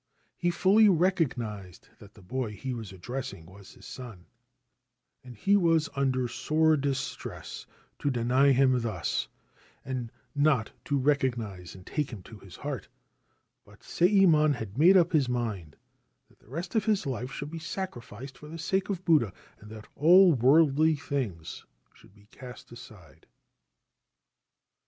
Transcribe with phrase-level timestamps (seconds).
[0.35, 4.25] He fully recognised that the boy he was addressing was his son,
[5.23, 7.67] and he was under sore distress
[7.99, 9.27] to deny him thus,
[9.85, 12.87] and not to recognise and take him to his heart;
[13.63, 15.75] but Sayemon had made up his mind
[16.29, 19.69] that the rest of his life should be sacrificed for the sake of Buddha, and
[19.69, 21.63] that all worldly things
[21.93, 23.27] should be cast aside.